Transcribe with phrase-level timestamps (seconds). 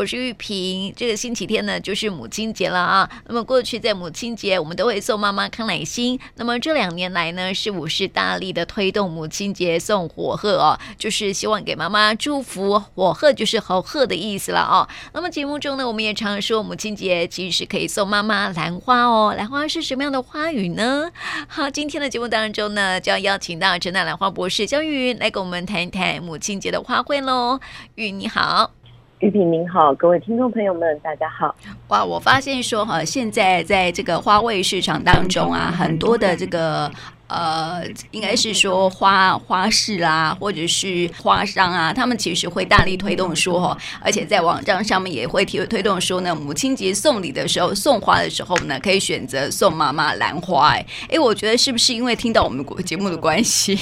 [0.00, 0.90] 我是玉萍。
[0.96, 3.10] 这个星期天呢，就是母亲节了啊。
[3.26, 6.18] 那么过去在母亲节，我们都会送妈妈康乃馨。
[6.36, 12.82] 那么这两年来呢，是我是大力的推动母亲节送火鹤哦，就是希望给妈妈祝福。
[12.94, 14.88] 火鹤就是好鹤的意思了哦。
[15.12, 19.34] 那么节目中呢，我们也常说母亲节其实可以送妈妈兰花哦。
[19.36, 21.10] 兰花是什么样的花语呢？
[21.46, 27.60] 好，今天的节目当中呢，就要邀请到陈大兰花博士江云来跟我们谈一谈母亲节的花卉喽。
[27.96, 28.79] 玉你好。
[29.20, 31.54] 玉萍您好，各位听众朋友们，大家好。
[31.88, 36.90] 哇，我发现说哈，现在在这个花卉市场当中啊，很多的这个
[37.26, 50.70] 呃，应该是说花花市啊，或者是花商啊，他们其实会大力推动说哈，而且在网站上面也会提推动说呢，母亲节送礼的时候，送花的时候呢，可以选择送妈妈兰花。
[50.70, 53.78] 哎，哎，我觉得是不是因为听到我们节目的关系？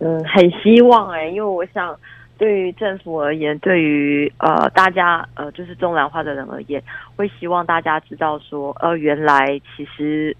[0.00, 1.96] 嗯，很希望哎，因为我想。
[2.42, 6.82] 对于政府而言，对于呃大家呃就是种兰花的人而言，
[7.14, 10.36] 会希望大家知道说，呃原来其实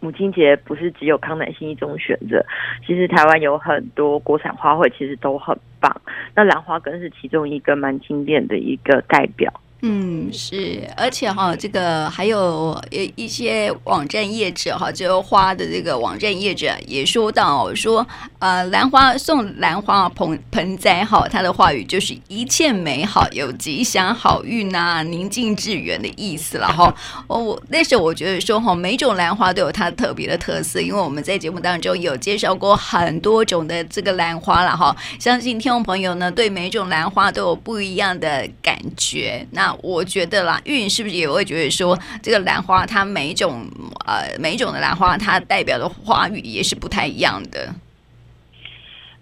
[0.00, 2.44] 母亲节不是只有康乃馨一种选择，
[2.86, 5.98] 其实台湾有很多国产花卉其实都很棒，
[6.34, 9.50] 那兰花更是其中一个蛮经典的一个代表。
[9.86, 18.06] 嗯，是，而且哈，这个还有一一些网站业者哈，这个花的这个网站业者也说到说，
[18.38, 26.94] 呃，兰花送兰花盆盆栽哈，它的话语就是一切美好，有吉祥好运呐、宁静致远的意思了哈。
[27.26, 39.46] 哦，我那时候我觉得说哈，每种兰花都有它特别的特色，因为我们在节目当中有介绍过很多种的这个兰花了哈，相信听众朋友呢对每种兰花都有不一样的感觉。
[39.50, 43.66] 那我觉得啦，玉云是不是也会觉得说，这个兰花它每一种
[44.06, 47.74] 呃每一种的兰花，它代表的花语也是不太一样的。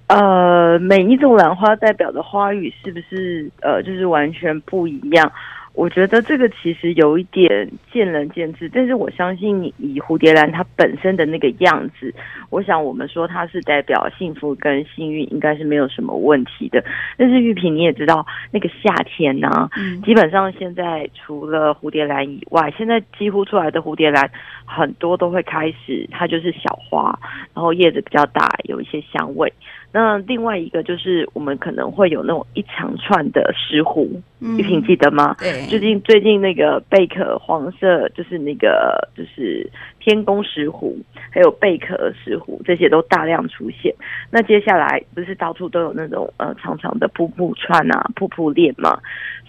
[0.08, 5.32] 呃，每一种兰花代表的花语是不是呃就是完全不一样？
[5.74, 12.14] 我觉得这个其实有一点见仁见智，但是我相信你以蝴蝶兰它本身的那个样子，
[12.50, 16.84] 我想我们说它是代表幸福跟幸运，应该是没有什么问题的。
[17.16, 19.70] 但是玉萍你也知道，那个夏天呢、啊，
[20.04, 24.30] 基本上现在除了蝴蝶兰以外，现在几乎出来的蝴蝶兰
[24.66, 27.18] 很多都会开始，它就是小花，
[27.54, 29.50] 然后叶子比较大，有一些香味。
[29.92, 34.08] 那另外一个就是我们可能会有那种一长串的石斛，
[34.40, 35.36] 玉萍记得吗？
[35.38, 39.68] 对，最近最近那个贝壳黄色，就是那个就是
[40.00, 40.96] 天宫石斛，
[41.30, 43.94] 还有贝壳石斛，这些都大量出现。
[44.30, 48.98] 那接下来不是到处都有那种呃长长的瀑布串啊、瀑布链吗？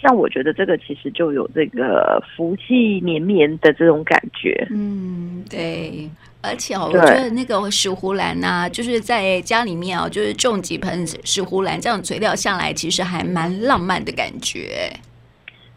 [0.02, 4.68] 像我觉得这个其实就有这个福气绵绵的这种感觉。
[4.70, 6.10] 嗯，对。
[6.44, 14.92] 而且哦，我觉得那个石斛兰呐、啊，就是在家里面哦，就是种几盆石斛兰，这样垂钓下来，其实还蛮浪漫的感觉。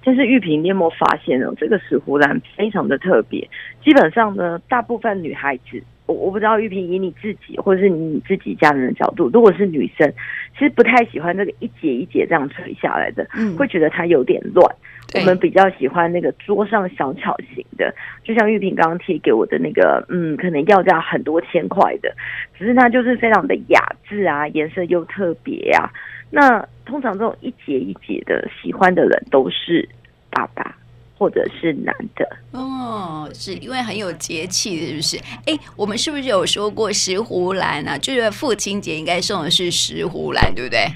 [0.04, 3.48] 但是玉萍，你有没有发现哦，这个石斛兰非常的特别。
[3.84, 10.10] 基本上呢，大部分女孩子，我我不知道玉萍以你自己或者是你自己家人的角度，如果是女生，
[10.52, 14.64] 其实不太喜欢那个一节一节这样垂下来的，嗯，会觉得它有点乱。
[15.14, 17.94] 我们比较喜欢那个桌上小巧型的，
[18.24, 22.12] 就像玉萍刚刚贴给我的那个，嗯，可能要价很多千块的，
[22.58, 25.88] 只是它就是非常的雅致啊，颜色又特别啊。
[26.28, 29.88] 那通常这种一节一节的喜欢的人都是
[30.28, 30.76] 爸爸
[31.18, 35.16] 或者是男的哦，是因为很有节气，是不是？
[35.46, 37.96] 哎，我们是不是有说过石斛兰啊？
[37.98, 40.86] 就是父亲节应该送的是石斛兰，对不对？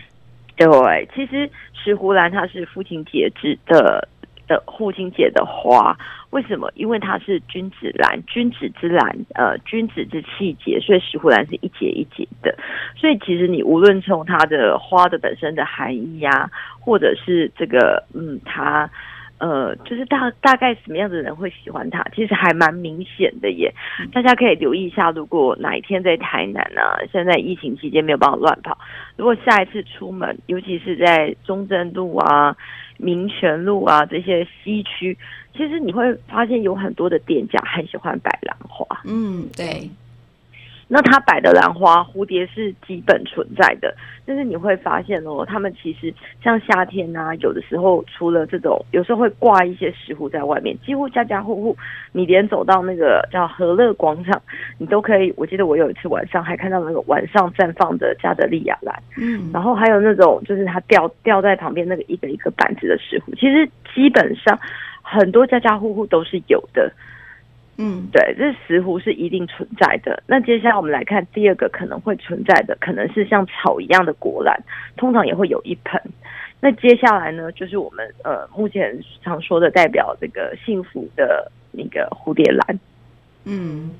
[0.56, 1.50] 对，其实。
[1.82, 4.06] 石斛兰它是父亲节之的
[4.46, 5.96] 的父亲节的花，
[6.28, 6.70] 为什么？
[6.74, 12.54] 因为它是君子兰，君子之兰，呃，君子之气节，所以石斛兰是一节一节的。
[12.98, 18.90] 所以其实你无论从它的花的本身的含义呀、啊，或者是这个，嗯，它。
[19.40, 23.72] 呃，就是大大概什么样的人会喜欢它，其实还蛮明显的耶。
[24.12, 28.76] 大家可以留意一下，如果哪一天在台南啊，现在疫情期间没有办法乱跑，
[29.16, 32.54] 如果下一次出门，尤其是在中正路啊、
[32.98, 35.16] 民权路啊这些西区，
[35.56, 38.86] 其实你会发现有很多的店家很喜欢摆兰花。
[39.06, 39.88] 嗯，对。
[40.92, 43.94] 那它摆的兰花，蝴蝶是基本存在的，
[44.26, 51.76] 但是你会发现哦，他们其实像夏天啊，有的时候除了这种，有时候会挂一些石斛在外面，几乎家家户户，
[52.10, 54.42] 你连走到那个叫和乐广场，
[54.78, 55.32] 你都可以。
[55.36, 63.64] 我记得我有一次晚上还看到那个晚上绽放的加德利亚兰，嗯，然后还有那种就是它吊吊在旁边那个一个一个板子的石斛，其实
[63.94, 64.58] 基本上
[65.02, 66.92] 很多家家户户都是有的。
[67.82, 70.22] 嗯，对，这石斛是一定存在的。
[70.26, 74.62] 那接下来我们来看第二个可能会存在的，可能是像草一样的果兰，
[74.98, 75.98] 通常也会有一盆。
[76.60, 82.78] 那接下来呢，就是我们呃目前常说的代表这个幸福的那个蝴蝶兰。
[83.44, 83.90] 嗯，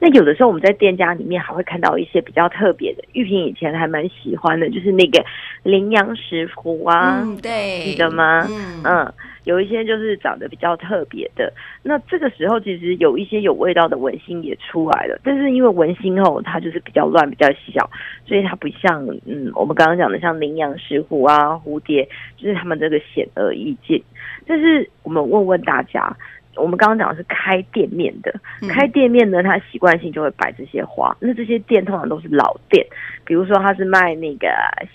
[0.00, 5.24] 那有的时候我们在店家里面还会看到一些比较特别的玉萍，以前还蛮喜欢的，就是那个
[5.62, 8.46] 羚羊石斛啊，嗯、对，记得吗？
[8.50, 8.82] 嗯。
[8.84, 9.14] 嗯
[9.46, 11.52] 有一些就是长得比较特别的，
[11.84, 17.88] 那这个时候其实有一些有味道的文心也出来了，但是因为文心后它就是比较乱、比较小，
[18.26, 24.02] 所以它不像嗯我们刚刚讲的像羚羊石斛啊、蝴蝶，就是它们这个显而易见。
[24.48, 26.16] 但是我们问问大家，
[26.56, 28.34] 我们刚刚讲的是开店面的，
[28.68, 32.84] 开店面呢，它习惯性就会摆这些花，那这些店通常都是老店，
[33.24, 34.48] 比如说它是卖那个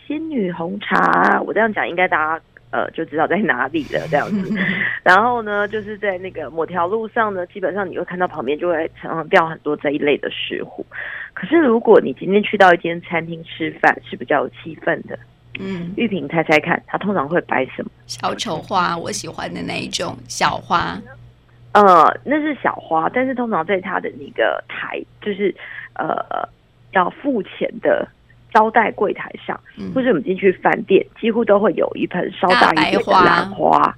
[0.05, 2.43] 仙女红茶，我这样讲应该大家。
[2.73, 4.57] 呃，就知道在哪里了这样子。
[5.03, 10.81] 然后呢，就是在那个某条路上呢，基本上你会看到旁边就会常常掉很多这一类的石斛。
[11.33, 15.19] 可是如果你今天去到一间餐厅吃饭，是比较有气氛的。
[15.59, 17.91] 嗯，玉萍猜猜看，它通常会摆什么？
[18.07, 20.97] 小丑花，我喜欢的那一种小花。
[21.73, 25.55] 呃，那是小花，但是通常在它的那个台，就是
[25.93, 26.47] 呃
[26.91, 28.07] 要付钱的。
[28.53, 29.57] 招待柜台上，
[29.95, 33.95] 或者我们进去饭店，几乎都会有一盆稍大一点的兰花，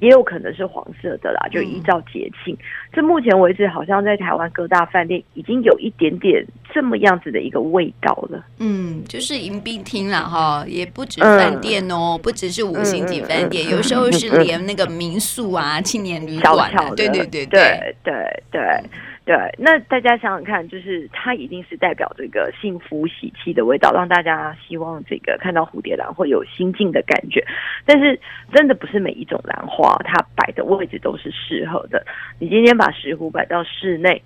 [0.00, 2.56] 也有可能是黄色的啦，就依照节庆。
[2.92, 8.44] 这、嗯、目前为止，好像在台湾各大饭店已经有一点点这么样子的一个味道了。
[8.58, 18.60] 嗯，就是迎宾厅了，哈，也不止饭店哦、不只是五星级饭店、嗯，有时候是连那个民宿啊、青年旅馆、啊，对对对对对对对。
[18.60, 18.84] 对，
[19.24, 27.42] 对那大家想想看，就是它一定是代表这个幸福喜气的味道，让大家希望这个看到蝴蝶兰会有心境的感觉。
[27.86, 28.20] 但是
[28.52, 32.04] 真的不是每一种兰花，它摆的位置都是适合的。
[32.38, 34.22] 你今天把石斛摆到室内，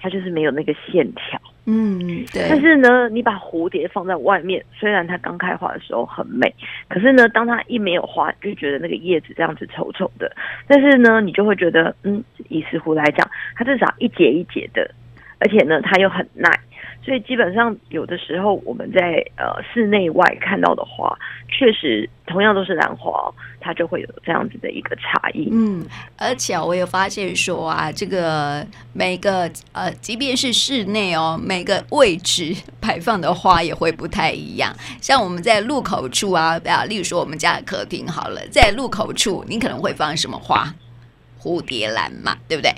[0.00, 1.40] 它就是没有那个线条。
[1.64, 2.46] 嗯，对。
[2.48, 6.52] 但是呢，你把蝴蝶放在外面，虽然它刚开花的时候很美，
[6.88, 10.34] 可是呢，当它一没有花，就觉得那个叶子这样子丑丑的。
[10.66, 14.90] 但是呢，你就会觉得，嗯，以石斛来讲，它至少一节一节的，
[15.38, 16.50] 而且呢，它又很耐。
[17.04, 21.12] 所以基本上，有的时候我们在呃室内外看到的花，
[21.48, 23.12] 确实同样都是兰花，
[23.60, 25.48] 它就会有这样子的一个差异。
[25.50, 25.84] 嗯，
[26.16, 34.72] 而且我有发现说啊，这个每个呃，即便是室内哦，每个位置摆放的花也会不太一样。
[35.00, 40.72] 像我们在入口处啊，啊，例如说我们家的客厅好了，在入口处，你可能会放什么花？
[41.40, 42.72] 蝴蝶兰嘛，对不对？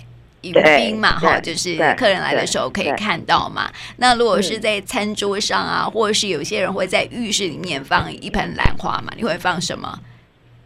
[0.44, 3.70] 迎宾嘛，哈，就是客人来的时候可以看到嘛。
[3.96, 9.98] 那如果是在餐桌上啊，或者是有些人会在浴室里面放一盆兰花嘛，你会放什么？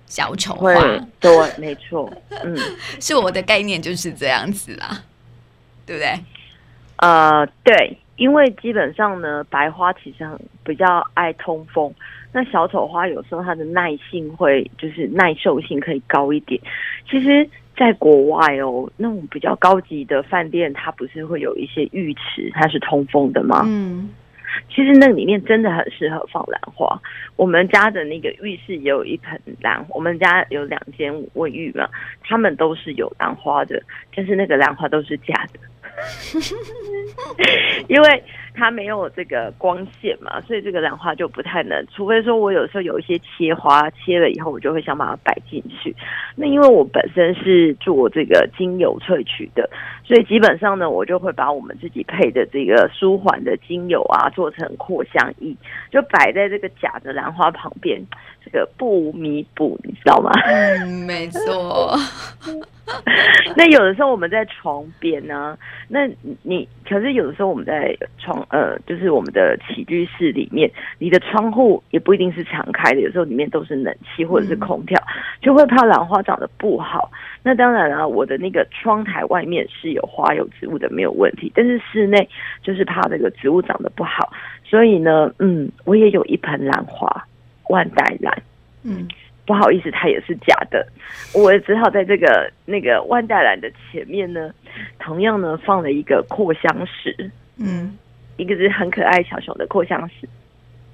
[0.07, 0.73] 小丑花？
[1.21, 2.11] 对，没错，
[2.43, 2.57] 嗯，
[2.99, 5.03] 是我的概念就是这样子啦，
[5.85, 6.19] 对不对？
[6.97, 11.95] 呃，对，因为基本上呢，白花其实很比较爱通风，
[12.33, 16.61] 那小丑花有时候它的耐性会就是耐受性可以高一点，
[17.11, 17.49] 其实。
[17.79, 23.63] 在国外哦，那种比较高级的饭店，它不是会有一些浴池，它是通风的吗？
[23.67, 24.11] 嗯，
[24.69, 27.01] 其实那里面真的很适合放兰花。
[27.37, 31.89] 我们家的那个浴室也有一盆兰，我们家有两间卫浴嘛，
[32.25, 33.81] 他们都是有兰花的，
[34.15, 35.61] 但是那个兰花都是假的。
[37.89, 38.25] 因为
[38.55, 41.87] 它没有这个光线嘛，所以这个兰花就不太能。
[41.95, 45.95] 除非说我有时候有一些切花，切了以后我就会想把它摆进去。
[46.35, 49.69] 那因为我本身是做这个精油萃取的，
[50.05, 55.57] 所以基本上呢，我就会把我们自己配的这个舒缓的精油啊，做成扩香液，
[55.91, 58.01] 就摆在这个假的兰花旁边，
[58.49, 60.31] 这个不弥补，你知道吗？
[60.47, 61.95] 嗯，没错。
[63.55, 66.09] 那有的时候我们在床边呢、啊，那
[66.43, 74.99] 你可是有的时候我们在床呃，就是我们的起居室里面，你的窗户也不一定是敞开的，有时候里面都是冷气或者是空调，
[75.43, 77.11] 就会怕兰花长得不好。
[77.43, 82.27] 那当然了、啊，我的那个窗台外面是有花有植物的，没有问题，但是室内
[82.63, 84.33] 就是怕这个植物长得不好，
[84.65, 87.27] 所以呢，嗯，我也有一盆兰花，
[87.69, 88.43] 万代兰，
[88.83, 89.09] 嗯。
[89.47, 90.87] 不好意思，它也是假的，
[91.33, 94.53] 我只好在这个那个万代兰的前面呢，
[94.99, 97.97] 同样呢放了一个扩香石，嗯，
[98.37, 100.29] 一个是很可爱小熊的扩香石，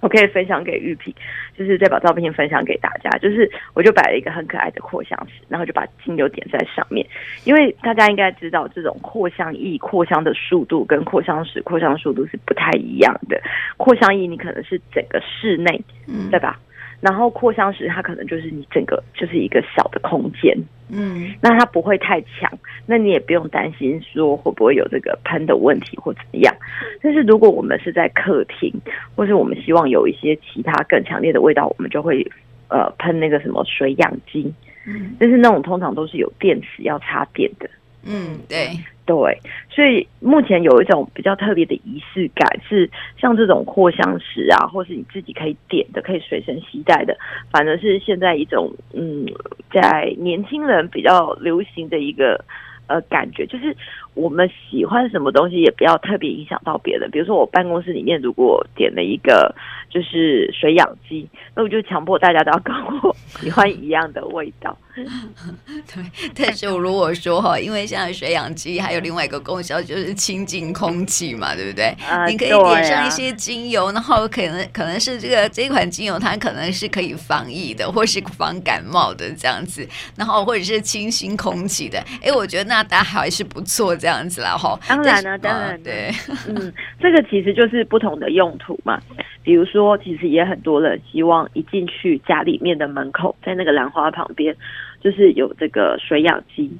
[0.05, 1.15] 我可以分享给玉萍，
[1.57, 7.07] 就是再把照片分享给大家，就是我就摆了一个很可爱的扩香石，然后就把精油点在上面，
[7.45, 13.41] 因为大家应该知道，这种扩香液扩香的速度跟扩香石扩香速度是不太一样的，
[13.79, 16.61] 扩香液你可能是整个室内，嗯，对吧？
[17.05, 20.57] 然后扩香石，它可能就是你整个就是一个小的空间，
[20.89, 22.51] 嗯，那它不会太强，
[22.87, 26.57] 那你也不用担心说会不会有这个喷的问题或怎么样。
[27.03, 28.73] 但是如果我们是在客厅，
[29.15, 32.27] 或是我们希望有一些其他更强烈的味道，我们就会
[32.69, 34.51] 呃喷那个什么水氧机，
[34.87, 37.69] 嗯，但是那种通常都是有电池要插电的。
[38.07, 38.71] 嗯，对
[39.07, 39.39] 对，
[39.71, 47.17] 所以目前有一种比较特别的仪式感，是像这种扩香石啊，或是你自己可以点的、可以随身携带的，
[47.51, 49.27] 反而是现在一种嗯，
[49.71, 52.43] 在年轻人比较流行的一个
[52.87, 53.77] 呃感觉，就是。
[54.17, 57.11] 我们喜欢什么东西，也不要特别影响到别人。
[57.11, 59.53] 比如说，我办公室里面如果点了一个
[59.95, 64.77] 就是水养机，那我就强迫大家都要跟我喜欢一样的味道。
[64.95, 66.05] 对，
[66.37, 71.97] 但是我如果说哈，因为像水养机还有另外一个功效就是清净空气嘛，对不对？
[72.09, 81.99] 呃、你可以点上一些精油，然后可能可能是这个这款精油，它可能是可以防疫的，或是防感冒的这样子，然后或者是清新空气的。
[82.23, 83.95] 哎，我觉得那大家还是不错。
[83.97, 86.11] 这样子啦，哈，当然了，当然、啊，对，
[86.49, 89.01] 嗯，这个其实就是不同的用途嘛。
[89.45, 94.57] 比如说，其实也很多人希望一进去家里面的门口，在那个兰花旁边，
[95.01, 96.73] 就是有这个水养鸡。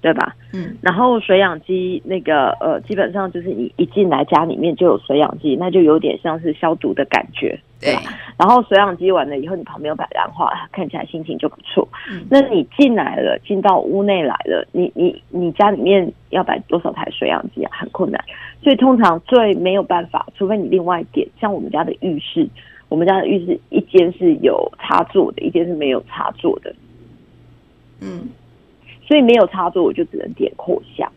[0.00, 0.36] 对吧？
[0.52, 8.02] 嗯，然后水养机那个呃，基本上就是你一进来家里面就有水养机，那就有点像是消毒的感觉，对吧？
[8.38, 11.88] 然后水养机完了以后，你旁边有摆兰花，看起来心情就不错。
[12.10, 17.72] 嗯，那你进来了，进到屋内来了，你你你家里面要摆多少台水养机啊？
[17.74, 18.22] 很困难，
[18.62, 22.48] 所以通常最没有办法，除非你另外点，像我们家的浴室，
[22.88, 26.72] 我们家的浴室一间是有插座的，一间是没有插座的，
[28.00, 28.28] 嗯。
[29.06, 31.10] 所以没有插座，我就只能点扩香。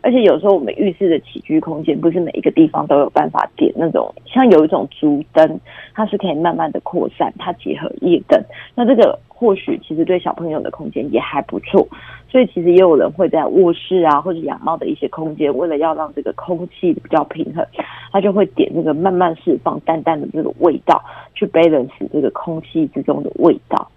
[0.00, 5.58] 而且有时候我们浴室的起居空间不是每一个地方都有办法点那种，像有一种竹灯，
[5.94, 8.38] 它是可以慢慢的扩散，它结合夜灯。
[8.74, 11.88] 那这个或许其实对小朋友的空间也还不错。
[12.30, 17.64] 所以其实也有人会在卧室啊或者养猫的一些空间，为了要让这个空气比较平衡，
[18.12, 21.02] 他就会点那个慢慢释放淡淡的这个味道，
[21.34, 23.90] 去 balance 这个空气之中的味道。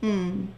[0.00, 0.48] 嗯。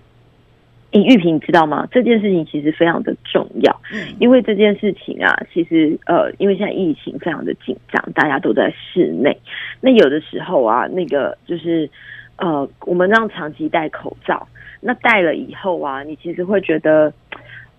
[0.95, 1.89] 你玉萍，你知道吗？
[1.91, 3.81] 这件事情其实非常的重要，
[4.21, 9.37] 因为这件事情啊，其实呃，因为现在疫情非常的紧张，大家都在室内。
[9.81, 11.91] 那有的时候啊，那个就是
[12.37, 14.47] 呃，我们让长期戴口罩，
[14.81, 17.13] 那戴了以后啊，你其实会觉得，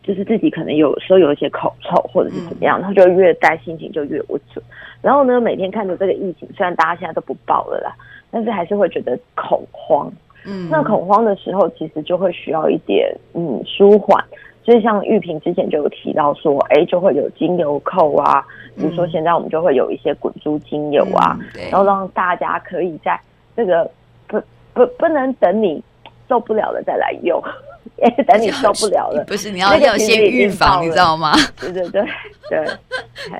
[0.03, 4.61] 就是自己可能有时候有一些口臭或者是怎么样，然后就越戴心情就越不准。
[5.01, 7.95] 然后呢，每天看着这个疫情，虽然大家现在都不报了啦，
[8.29, 10.11] 但是还是会觉得恐慌。
[10.45, 14.23] 嗯，那恐慌的时候，其实就会需要一点嗯舒缓，
[14.63, 23.19] 所以像玉萍之前就有提到说，哎，就会有精油扣啊，比如说现在我们就会有一些滚珠精油啊，嗯、然后让大家可以在
[23.55, 23.89] 这个
[24.27, 24.39] 不
[24.73, 25.83] 不不能等你
[26.29, 27.41] 受不了了再来用。
[28.01, 31.33] 哎，等你受不了了，不是你要要先预防，你知道吗？
[31.59, 32.03] 对对对
[32.49, 32.65] 对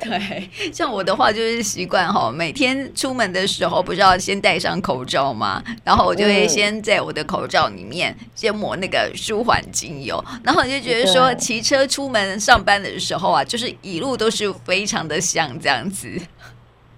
[0.00, 5.62] 对，像我的话就是习惯哈，每天出门的时候不是要先戴上口罩吗？
[5.84, 16.08] 然后我就会先在我的口罩里面先抹那个舒缓精油，然后我就觉得说骑车出门上班的时候啊，就是一路都是非常的香这样子。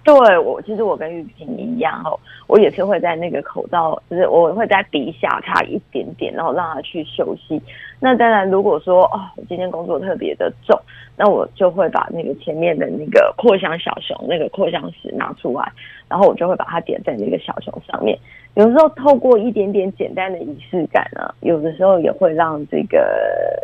[0.01, 2.17] 对我，其实我跟玉萍一样哦，
[2.49, 7.61] 我也是会在那个口罩，就是我会在鼻下插一点点，然后让它去休息。
[7.99, 10.75] 那当然，如果说哦，我今天工作特别的重，
[11.15, 15.71] 那我就会把那个前面的那个扩香小熊那个扩香石拿出来，
[16.07, 18.17] 然后我就会把它点在那个小熊上面。
[18.55, 22.97] 有时候透过一点点简单的仪式感啊，有的时候也会让这个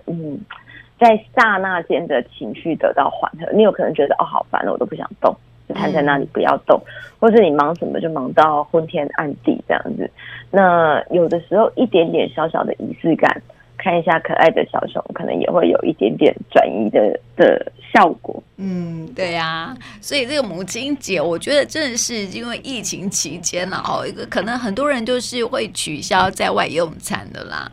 [0.06, 0.40] 嗯，
[1.00, 3.52] 在刹那间的情绪得到缓和。
[3.52, 5.36] 你有可能觉得哦，好烦了，我都不想动。
[5.68, 6.80] 就瘫在那里不要动，
[7.20, 10.10] 或是你忙什么就忙到昏天暗地这样子。
[10.52, 13.42] 那有的时候一点点小小的仪式感，
[13.78, 18.42] 看一下可爱的小熊，可能也会有一点点转移的的效果。
[18.58, 19.78] 嗯，对呀、啊。
[20.02, 27.70] 所以这个母亲节，我觉得真的是因为疫情期间呢，哦，一个可能很多人就是会取消在外用餐的啦。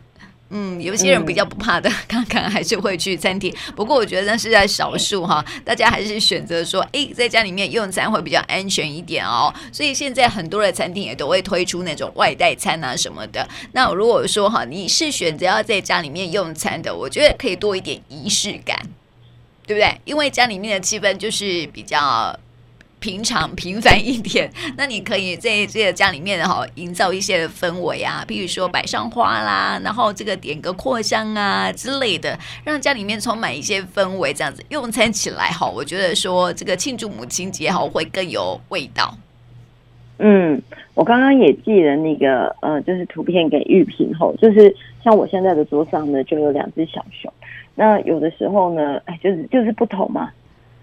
[0.49, 3.51] 嗯，有些人比较不怕的，看看还是会去餐厅。
[3.75, 9.51] 不过我觉得那是在少数哈，大家还是选择说，哎，在家里面用餐会比较安全一点哦。
[9.71, 13.47] 所以现在很多的餐厅也都会推出那种外带餐啊什么的。
[13.71, 18.79] 那如果说哈，你是选择要在家里面用餐的，我觉得可以多一点仪式感，
[19.65, 19.99] 对不对？
[20.05, 22.37] 因为家里面的气氛就是比较。
[23.03, 39.13] 平常平凡一点， 那你可以在这个家里面哈，营造一些氛围啊，比如说摆上花啦，然后这个点个扩香啊之类的，让家里面充满一些氛围，这样子用餐起来哈，我觉得说这个庆祝母亲节哈会更有味道。
[40.19, 40.61] 嗯，
[40.93, 47.29] 我刚刚也寄了那个呃，就是图片给玉萍后，就是像我现在的桌上呢，就有两只小熊，
[47.75, 50.31] 那有的时候呢，哎，就是就是不同嘛。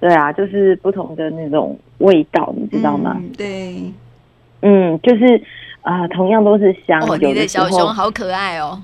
[0.01, 3.17] 对啊，就是不同的那种味道，你知道吗？
[3.19, 3.93] 嗯、对，
[4.63, 5.37] 嗯，就是
[5.83, 7.01] 啊、呃，同样都是香。
[7.03, 8.81] 哦，你的小熊好可爱哦。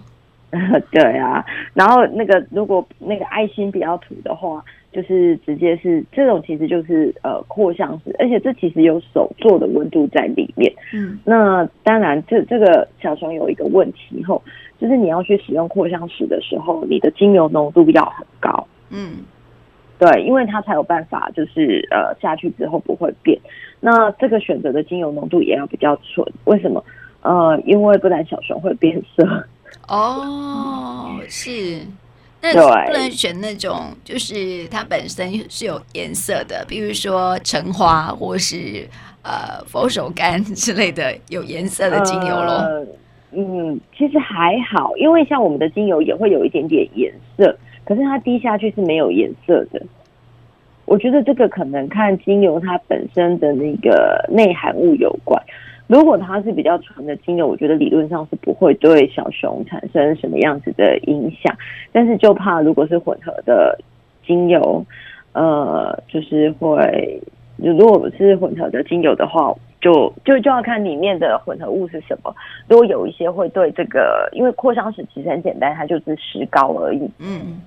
[0.92, 1.44] 对啊，
[1.74, 10.72] 然后那个如果那个爱心比较土的话，就是直接是这种，其实就是呃扩香石，而且这其实有手做的温度在里面。
[10.94, 14.40] 嗯，那当然这这个小熊有一个问题后，
[14.80, 18.66] 就是你要去使用扩香石的时候，你的精油浓度要很高。
[18.88, 19.16] 嗯，
[19.98, 23.38] 对，因为它才有办法就是呃下去之后不会变。
[23.80, 26.84] 那这个选择的精油浓度也要比较纯，为什么？
[27.22, 29.44] 呃，因为不然小熊会变色。
[29.88, 31.80] 哦，是，
[32.40, 32.52] 那
[32.86, 38.88] 不能选那种，就是它本身是有颜色的，比如说橙花或是
[39.22, 42.52] 呃佛手柑之类的有颜色的精油咯。
[42.52, 42.86] 呃，
[43.32, 47.56] 嗯，其实还好，因为像我们的精油也会有一点点颜色，
[47.86, 49.80] 可是它滴下去是没有颜色的。
[50.84, 55.42] 我觉得这个可能看精油它本身的那个内含物有关。
[55.86, 61.56] 如果它是比较纯的精油，我觉得理论上是不会对小熊产生什么样子的影响。
[61.92, 63.78] 但是就怕如果是混合的
[64.26, 64.84] 精油，
[65.32, 67.22] 呃，就是会，
[67.56, 72.34] 如果是混合的精油的话，就就就要看里面的混合物是什么。
[72.68, 77.10] 如果有一些会对这个，因为扩香石其实很简单，它就是石膏而已。
[77.18, 77.60] 嗯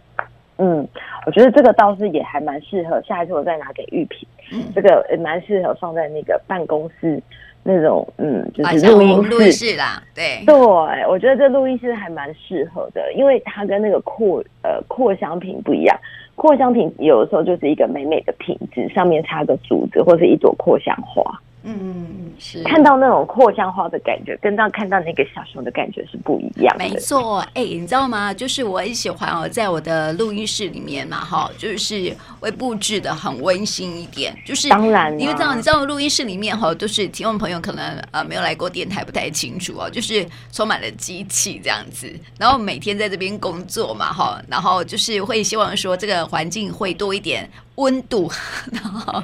[0.57, 0.87] 嗯，
[1.25, 4.27] 我觉得这个倒是也还蛮适合，下一次我再拿给玉萍。
[4.51, 7.21] 嗯，这个也蛮适合放在那个办公室。
[7.61, 15.95] 那种嗯，就是录音室，录音室啦，对对，我觉得这录音室还蛮适合的，因为它跟那个扩呃扩香瓶不一样，
[16.35, 21.21] 扩香瓶有的时候就是一个美美的瓶子，上面插个竹子或是一朵扩香花。
[21.63, 26.85] 嗯嗯嗯，是看到那种扩香花的感觉，跟到看到那个小熊的感觉是不一样的。
[26.85, 28.33] 没错，哎、欸，你知道吗？
[28.33, 34.33] 就是我很喜欢哦，在我的录音室里面嘛，哈，就是会布置的很温馨一点。
[34.45, 47.49] 就是当然，因为这样，你知道录音室里面哈，就是听众朋友可能呃没有来过电台，不太清楚哦，就是充满了机器这样子，然后每天在这边工作嘛，哈，然后就是会希望说这个环境会多一点。
[47.79, 48.29] 温度，
[48.73, 49.23] 然后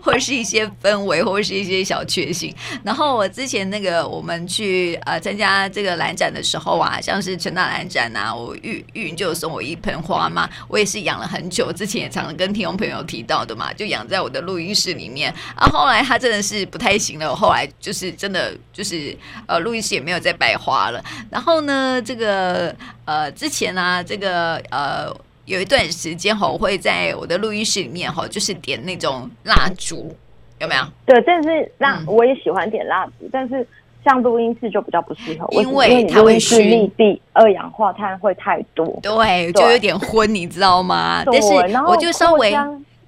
[0.00, 2.54] 或者是一些氛围，或者是一些小确幸。
[2.84, 15.34] 然后我之前那个我们去呃参加这个兰展的时候啊，像是陈大兰展啊，我玉玉云就送我一盆花嘛，我也是养了很久，之前也常常跟听众朋友提到的嘛，就养在我的录音室里面。
[15.56, 19.16] 啊，后来它真的是不太行了，后来就是真的就是
[19.48, 21.04] 呃录音室也没有再摆花了。
[21.28, 22.72] 然后呢，这个
[23.04, 25.12] 呃之前啊，这个呃。
[25.46, 30.14] 有一段时间哈，我会在我的录音室里面哈，就是点那种蜡烛，
[30.58, 30.82] 有没有？
[31.06, 33.66] 对，但是蜡我也喜欢点蜡烛，嗯、但是
[34.04, 41.22] 像录音室就比较不适合，因为它会是密闭，二氧化碳会太多，对，就有点昏，你知道吗？
[41.24, 41.48] 但是
[41.86, 42.52] 我就稍微，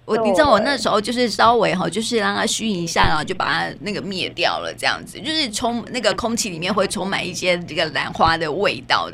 [0.05, 9.11] 我你知道我那时候就是稍微哈，就是让它熏一下，然后就把它那个灭掉了，这样子，就是充那个空气里面会充满一些这个兰花的味道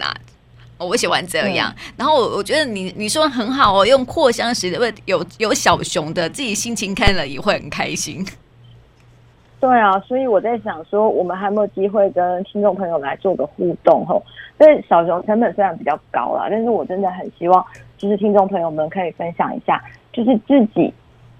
[0.78, 0.84] 的。
[0.84, 8.24] 我喜欢这样，嗯、然后我我觉得你你说很好哦，用扩香石的，有有小熊的，自己心情看了也会很开心。
[9.60, 14.22] 对啊，所以我在想说，我们还没有机会跟听众朋友来做个互动吼。
[14.58, 17.64] 所以小熊成本虽然比较高啦，但是我真的很希望，
[17.96, 19.82] 就是听众朋友们可以分享一下，
[20.12, 20.92] 就是自己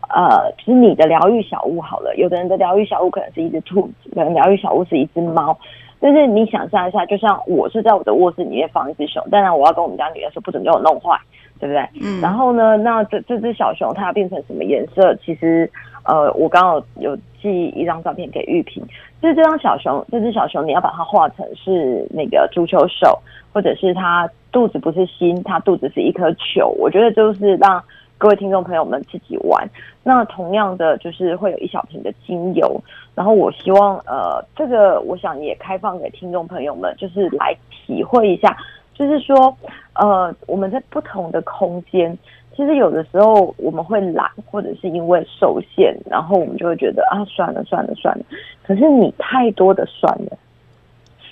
[0.09, 2.15] 呃，就是你的疗愈小物好了。
[2.17, 5.59] 有的人的疗愈小物可能是一只兔子，可能疗愈小物是一只猫。
[6.05, 11.19] 但是你想象一下，就像我是在我的卧室里面放一只熊，当然我要跟我们家女儿说不准给我弄坏，
[11.59, 11.81] 对不对？
[12.03, 12.21] 嗯。
[12.21, 15.17] 然后呢，那这这只小熊它要变成什么颜色？
[15.25, 15.67] 其实，
[16.05, 18.85] 呃，我刚好有寄一张照片给玉萍，
[19.23, 23.19] 就是这张小熊，这只小熊你要把它画成是那个足球手，
[23.55, 26.69] 或者是它肚子不是心，它肚子是一颗球。
[26.79, 27.83] 我觉得就是让。
[28.17, 29.69] 各位听众朋友们自己玩，
[30.03, 32.81] 那同样的就是会有一小瓶的精油，
[33.15, 38.57] 然后我希望呃这个我想也开放给听众朋友们，就是来体会一下，
[38.95, 39.55] 就是说
[39.95, 42.17] 呃我们在不同的空间，
[42.57, 48.25] 其实有的时候我们会懒，或者是因为受限，然后我们就会觉得啊算了算了算了，
[48.63, 50.39] 可是你太多的算了，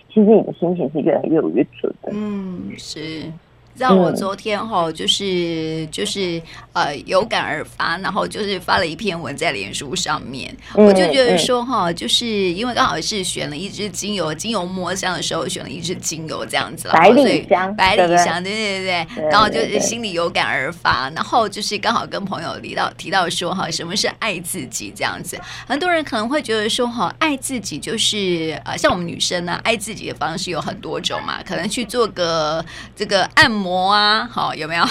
[0.09, 2.11] 其实你的心情是越来越有越准的。
[2.13, 3.33] 嗯，是。
[3.77, 6.41] 让我昨天哈，就是就是
[6.73, 32.63] 呃有感而发，然后就是发了一篇文在脸书上面，嗯、我就觉得说哈，就是因为刚好是选了一支精油，精油摸香的时候选了一支精油这样子了，百里香，百里香，对对对对，然后就是心里有感而发，然后就是刚好跟朋友提到提到说哈，什么是爱自己这样子，很多人可能会觉得说哈，爱自己就是呃像我们女生呢，爱自己的方式有很多种嘛，可能去做个
[32.95, 33.62] 这个按摩。
[33.63, 34.85] 摩啊，好有没有？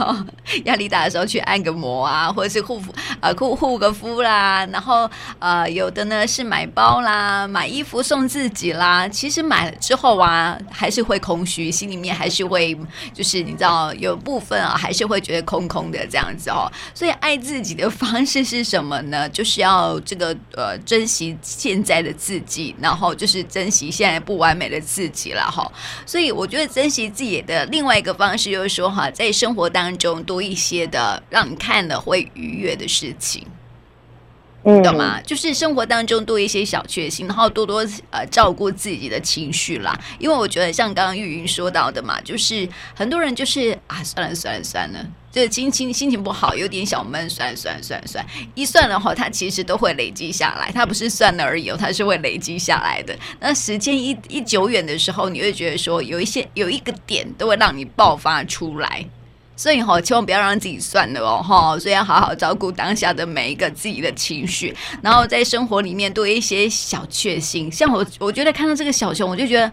[0.66, 9.08] 压力大的时候去按个摩啊，或者是护肤呃护护个肤啦，然后呃有的呢是买包啦，买衣服送自己啦。
[9.08, 12.76] 其实买了之后啊，还是会空虚，心里面还是会
[13.14, 16.70] 就是你知道有部分啊，还是会觉得空空的这样子哦。
[16.94, 19.28] 所以爱自己的方式是什么呢？
[19.30, 25.70] 就是要这个呃珍惜现在的自己，然后就是珍惜现在不完美的自己了哈。
[26.04, 33.46] 所以我觉得珍惜自己的另外一个方式就是说哈，在生活当中多一些的让你看了会愉悦的事情，
[34.64, 35.20] 你，懂吗？
[35.22, 39.98] 就是生活当中多一些小确幸，然后多多呃照顾自己的情绪啦。
[40.18, 45.06] 因为我觉得像刚刚玉云说到的嘛，就是很多人就是啊，算了算了算了。
[45.32, 50.72] 就是心情心情不好，有点小闷，算算算算，一算的话，它其实都会累积下来。
[50.72, 53.16] 它不是算了而已哦，它是会累积下来的。
[53.38, 59.06] 那时间一一久远的时候，你会觉得说，有一些有一个点都会让你爆发出来。
[59.54, 61.78] 所以哈，千万不要让自己算了哦，哈。
[61.78, 67.70] 所以要好好照顾当下的每一个自己的情绪，然后在生活里面多一些小确幸。
[67.70, 69.70] 像我，我觉得看到这个小熊，我就觉得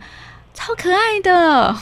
[0.53, 1.75] 超可爱的。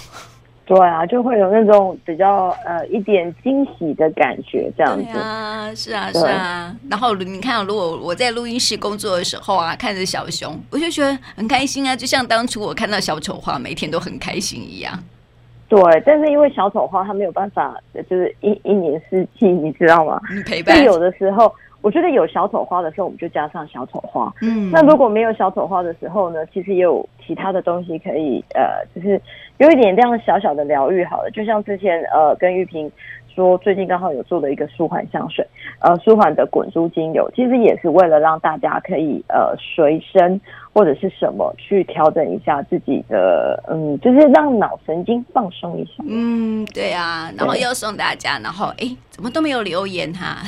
[0.65, 5.17] 对啊，就会有那种比较呃一点惊喜的感觉，这样子。
[5.19, 6.75] 啊，是啊，是啊。
[6.89, 14.91] 然后你看，如果我在录音室工作的时候啊，看着小熊，我就觉得很开心啊，就像当初我看到小丑花，每天都很开心一样。
[15.67, 20.19] 对，但是因为小丑花它没有办法，就是一一年四季，你知道吗？
[20.45, 20.84] 陪伴。
[20.84, 21.54] 有的时候，
[21.86, 24.34] 我觉得有小丑花的时候，我们就加上小丑花。
[24.41, 24.71] 嗯。
[24.71, 26.43] 那如果没有小丑花的时候呢？
[26.48, 29.21] 其实也有其他的东西可以，呃，就是。
[29.58, 32.91] 有一点这样小小的疗愈，好了，就像之前呃跟玉萍
[33.34, 35.48] 说，最近刚好有做的一个舒缓香水，
[35.80, 40.41] 呃舒缓的滚珠精油，其实也是为了让大家可以呃随身
[40.76, 46.04] 或者是什么去调整一下自己的，嗯，就是让脑神经放松一下。
[46.06, 50.44] 嗯，对啊，然后又送大家，然后哎怎么都没有留言哈，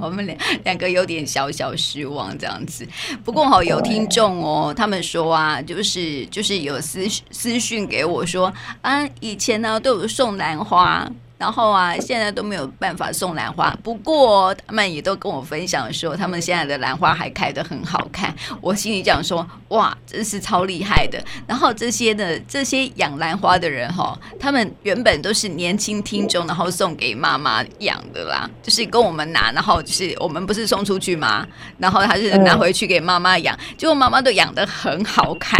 [0.00, 2.86] 我们两两个有点小小失望这样子。
[3.24, 8.04] 不过哈有听众哦，他们说啊，就是就是有私私讯给。
[8.04, 13.74] 我说啊，以前呢都有送兰花，然后啊现在都没有办法送兰花。
[13.82, 18.34] 不过他们也都跟我分享说，他们现在的兰花还开得很好看。
[18.60, 21.18] 我心里讲说，哇，真是超厉害的。
[21.46, 31.46] 然后这些的这些养兰花的人哈，他们原本都是年轻听众，然后送给妈妈养的啦，就是跟我们拿，然后就是我们不是送出去吗？
[31.78, 35.58] 然后他是拿回去给妈妈养，结果妈妈都养得很好看。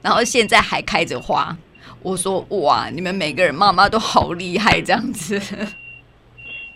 [0.00, 1.54] 然后现在还开着花，
[2.02, 5.38] 我说哇，你们每个人妈妈都好厉害，这样子。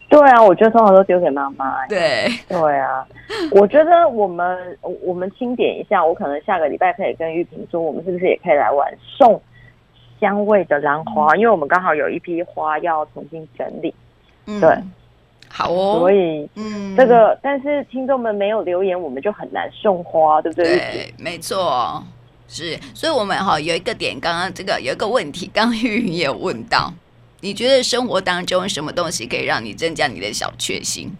[0.08, 1.86] 对啊，我觉得通常都丢给妈妈。
[1.86, 3.06] 对对啊，
[3.52, 9.40] 我觉得我们我们清点一下，我可能下个礼拜可以跟玉萍说，我们是不是也可以来玩送
[10.20, 11.32] 香味的兰花？
[11.34, 13.94] 嗯、因为我们刚好有一批花要重新整理。
[14.46, 14.76] 嗯、对，
[15.48, 16.00] 好哦。
[16.00, 20.76] 所以嗯，这个但是听众们没有留言，我们就很难送花，对不对？
[20.76, 22.04] 对，没错。
[22.54, 26.92] 是，所以我们哈有一个点，刚刚这个有一个问题，刚刚玉云也有问到，
[27.40, 31.10] 你觉得生活当中什么东西可以让你增加你的小确幸？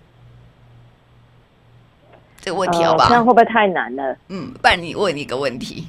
[2.38, 3.08] 这个问题好不好？
[3.08, 4.14] 这样、呃、会不会太难了？
[4.28, 5.88] 嗯，不然你问你一个问题。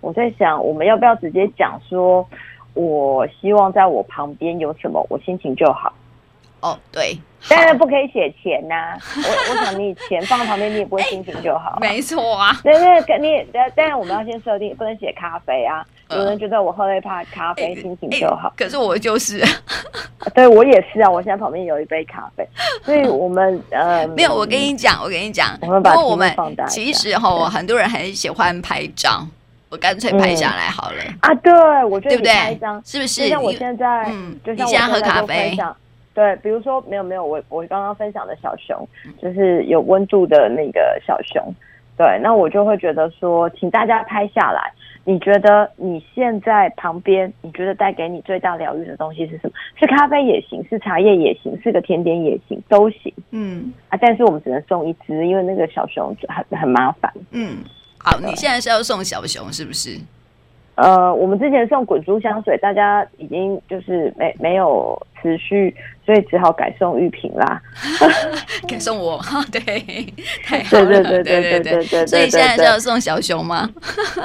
[0.00, 2.24] 我在想，我们要不要直接讲说，
[2.74, 5.92] 我希望在我旁边有什么，我心情就好。
[6.60, 7.18] 哦，对，
[7.48, 8.98] 当然不可以写钱呐、 啊。
[9.16, 11.78] 我我想你钱放在旁边，你也不会心情就好。
[11.80, 13.44] 没错啊， 对对，跟你
[13.74, 15.84] 当然我们要先设定，不能写咖啡啊。
[16.08, 18.52] 呃、有人觉得我喝了一杯咖啡，心情就好。
[18.56, 19.40] 可是我就是，
[20.34, 21.08] 对我也是啊。
[21.08, 22.44] 我现在旁边有一杯咖啡，
[22.84, 24.34] 所以我们呃没有。
[24.34, 26.34] 我跟你讲，我跟你讲，我们把我们
[26.68, 29.24] 其实哈，很多人很喜欢拍照，
[29.68, 31.34] 我干脆拍下来好了、嗯、啊。
[31.36, 31.52] 对，
[31.84, 32.90] 我觉得你拍一张对不对？
[32.90, 33.22] 是不是？
[33.22, 35.56] 就像我现在，嗯，就像我现在喝咖啡。
[36.20, 38.86] 对，比如说没有没有，我我刚刚分享的小熊，
[39.22, 41.42] 就是有温度的那个小熊。
[41.96, 44.70] 对，那我就会觉得说，请大家拍下来。
[45.04, 49.52] 你觉得你现在旁边，你觉得带给你最大疗愈的东西是什么？
[49.76, 53.10] 是咖啡也行，是茶叶也行，是个甜点也行，都行。
[53.30, 57.10] 嗯啊，但是我们只能送一只，因为那个小熊很很麻烦。
[57.30, 57.64] 嗯，
[57.98, 59.98] 好，你现在是要送小熊是不是？
[60.76, 67.60] 呃，我们之前送滚珠香水，大家已经就是没没有持续所以只好改送玉萍啦，
[68.66, 69.20] 改送我，
[69.52, 69.60] 对，
[70.44, 73.68] 太好了，对对对对对对，所以现在是要送小熊吗？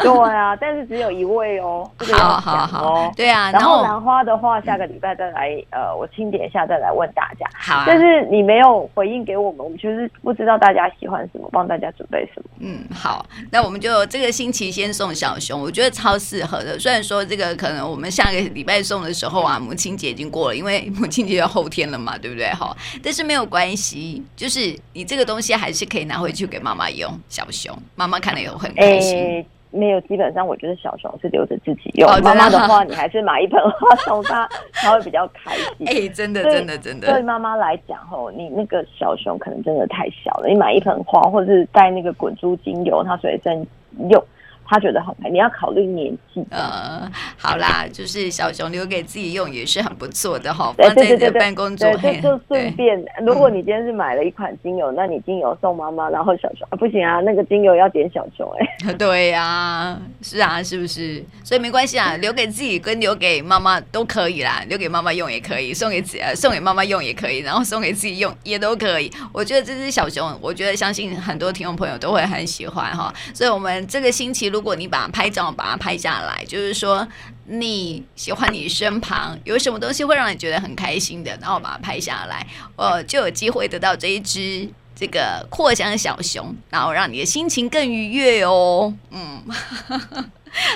[0.01, 7.45] 对啊，但是只有一位哦，好好好，对啊，然后兰花的话，下个礼拜再来，呃，我清点一下再来问大家。
[7.53, 12.49] 好，但是你没有回应给我们，我们就是不知道大家喜欢什么，帮大家准备什么。
[12.61, 16.79] 嗯，好，那我们就这个星期先送小熊，我觉得超适合的。
[16.79, 21.85] 虽然说这个可能我们下个礼拜送的时候啊，母亲节已经过了，因为母亲节要后天。
[21.85, 22.47] 了嘛，对不对？
[22.47, 27.07] 哈，但是没有关系，就是你这个东西还是可以拿回去给妈妈用。
[27.29, 29.15] 小熊，妈妈看了以后很开心。
[29.15, 32.09] 欸、没有，基本上我觉得小熊是留着自己用。
[32.23, 35.87] 妈妈、哦、的话，你还是买一盆花送他，他会比较开心。
[35.87, 37.07] 哎、欸，真的，真的，真的。
[37.13, 40.47] 对妈妈来讲，吼，你那个小熊可能真的太小了。
[40.47, 43.65] 你买一盆花，或者是带那个滚珠精油，它随身
[44.09, 44.25] 用。
[44.67, 46.43] 他觉得很美，你要考虑年纪。
[46.49, 51.87] 呃，好啦，就是小熊留给自己用也是很不错的哈，放在你的办公桌。
[51.97, 58.93] 对，就顺便，如果你今天是买了一款精油，那你精油送妈妈，然后小熊啊，不行啊，那个精油要点小熊哎。
[58.97, 61.23] 对呀，是啊，是不是？
[61.43, 69.11] 所以没关系啊，留给自己跟留给妈妈都可以啦，留给妈妈用也可以，送给自送给妈妈用也可以，然后送给自己用也都可以。
[69.31, 73.13] 我觉得这只小熊，我觉得相信很多听众朋友都会很喜欢哈。
[73.33, 74.54] 所以我们这个星期。
[74.55, 77.05] 如果你把它拍照，把它拍下来，就是说
[77.45, 84.65] 你喜欢你身旁有什么东西会让你觉得很开心的，然后把它拍下来，呃，就有机会得到这一只
[84.95, 88.93] 这个扩香小熊，然后让你的心情更愉悦哦。
[89.11, 89.43] 嗯，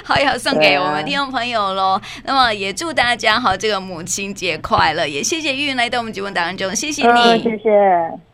[0.03, 2.01] 好，要送给我们听众朋友喽。
[2.25, 8.28] 那么也祝大家好，这个母亲节快乐，也谢谢玉云来到我们节目当中，谢谢你，谢谢。